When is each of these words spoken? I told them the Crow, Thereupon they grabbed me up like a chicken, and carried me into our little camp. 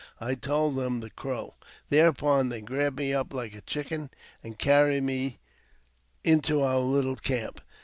I 0.19 0.33
told 0.33 0.77
them 0.77 0.99
the 0.99 1.11
Crow, 1.11 1.53
Thereupon 1.89 2.49
they 2.49 2.61
grabbed 2.61 2.97
me 2.97 3.13
up 3.13 3.35
like 3.35 3.53
a 3.53 3.61
chicken, 3.61 4.09
and 4.43 4.57
carried 4.57 5.03
me 5.03 5.37
into 6.23 6.63
our 6.63 6.79
little 6.79 7.17
camp. 7.17 7.61